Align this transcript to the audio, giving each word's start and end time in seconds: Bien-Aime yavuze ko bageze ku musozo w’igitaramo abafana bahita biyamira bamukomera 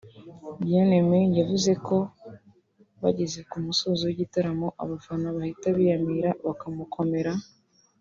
Bien-Aime 0.63 1.19
yavuze 1.37 1.71
ko 1.87 1.97
bageze 3.03 3.39
ku 3.49 3.55
musozo 3.65 4.01
w’igitaramo 4.05 4.67
abafana 4.83 5.27
bahita 5.37 5.67
biyamira 5.77 6.29
bamukomera 6.45 7.33